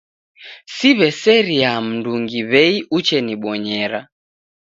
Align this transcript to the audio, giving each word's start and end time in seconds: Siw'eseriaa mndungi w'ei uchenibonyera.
Siw'eseriaa 0.75 1.79
mndungi 1.87 2.39
w'ei 2.51 2.75
uchenibonyera. 2.97 3.99